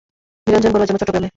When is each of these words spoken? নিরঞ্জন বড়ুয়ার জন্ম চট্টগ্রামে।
নিরঞ্জন 0.47 0.71
বড়ুয়ার 0.73 0.89
জন্ম 0.89 0.99
চট্টগ্রামে। 1.01 1.29